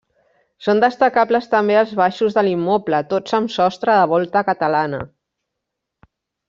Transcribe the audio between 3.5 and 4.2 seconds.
sostre de